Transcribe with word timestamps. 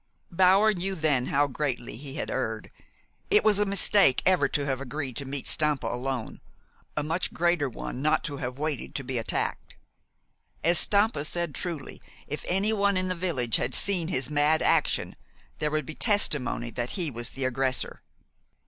Bower 0.31 0.73
knew 0.73 0.95
then 0.95 1.27
how 1.27 1.45
greatly 1.45 1.95
he 1.95 2.15
had 2.15 2.31
erred. 2.31 2.71
It 3.29 3.43
was 3.43 3.59
a 3.59 3.67
mistake 3.67 4.23
ever 4.25 4.47
to 4.47 4.65
have 4.65 4.81
agreed 4.81 5.15
to 5.17 5.25
meet 5.25 5.47
Stampa 5.47 5.85
alone 5.85 6.41
a 6.97 7.03
much 7.03 7.31
greater 7.31 7.69
one 7.69 8.01
not 8.01 8.23
to 8.23 8.37
have 8.37 8.57
waited 8.57 8.95
to 8.95 9.03
be 9.03 9.19
attacked. 9.19 9.75
As 10.63 10.79
Stampa 10.79 11.23
said 11.23 11.53
truly, 11.53 12.01
if 12.25 12.43
anyone 12.47 12.97
in 12.97 13.09
the 13.09 13.13
village 13.13 13.57
had 13.57 13.75
seen 13.75 14.07
his 14.07 14.27
mad 14.27 14.63
action, 14.63 15.15
there 15.59 15.69
would 15.69 15.85
be 15.85 15.93
testimony 15.93 16.71
that 16.71 16.89
he 16.97 17.11
was 17.11 17.29
the 17.29 17.45
aggressor. 17.45 18.01